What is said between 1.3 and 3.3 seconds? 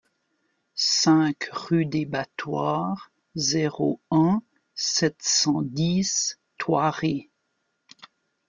rue des Battoirs,